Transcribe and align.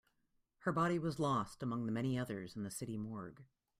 Her 0.61 0.71
body 0.71 0.97
was 0.97 1.19
lost 1.19 1.61
among 1.61 1.85
the 1.85 1.91
many 1.91 2.17
others 2.17 2.55
in 2.55 2.63
the 2.63 2.71
city 2.71 2.97
morgue. 2.97 3.45